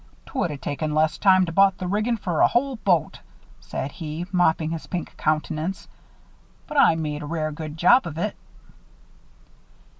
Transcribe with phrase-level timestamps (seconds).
[0.25, 3.19] "'Twould a taken less time to bought the riggin' fer a hull boat,"
[3.59, 5.87] said he, mopping his pink countenance.
[6.65, 8.35] "But I made a rare good job of it."